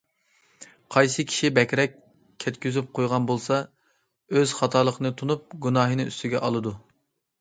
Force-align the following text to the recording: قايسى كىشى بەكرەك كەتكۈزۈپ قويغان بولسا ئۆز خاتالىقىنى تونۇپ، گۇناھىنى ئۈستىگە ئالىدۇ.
قايسى 0.93 1.25
كىشى 1.31 1.51
بەكرەك 1.57 1.93
كەتكۈزۈپ 2.45 2.89
قويغان 2.99 3.29
بولسا 3.33 3.59
ئۆز 4.37 4.55
خاتالىقىنى 4.61 5.13
تونۇپ، 5.21 5.57
گۇناھىنى 5.67 6.09
ئۈستىگە 6.13 6.43
ئالىدۇ. 6.49 6.75